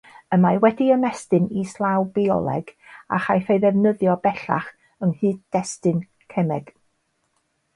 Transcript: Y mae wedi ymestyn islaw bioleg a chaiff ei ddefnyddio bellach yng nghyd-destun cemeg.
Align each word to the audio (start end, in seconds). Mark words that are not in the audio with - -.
Y 0.35 0.37
mae 0.43 0.55
wedi 0.61 0.85
ymestyn 0.93 1.43
islaw 1.63 2.07
bioleg 2.15 2.71
a 3.17 3.19
chaiff 3.27 3.51
ei 3.57 3.61
ddefnyddio 3.65 4.17
bellach 4.27 4.73
yng 5.07 5.13
nghyd-destun 5.19 6.01
cemeg. 6.35 6.75